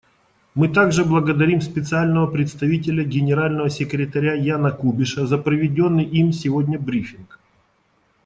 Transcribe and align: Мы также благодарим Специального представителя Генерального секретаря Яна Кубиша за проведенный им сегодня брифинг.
Мы 0.55 0.67
также 0.73 1.05
благодарим 1.05 1.61
Специального 1.61 2.25
представителя 2.25 3.03
Генерального 3.03 3.69
секретаря 3.69 4.33
Яна 4.33 4.71
Кубиша 4.71 5.27
за 5.27 5.37
проведенный 5.37 6.05
им 6.05 6.33
сегодня 6.33 6.79
брифинг. 6.79 7.39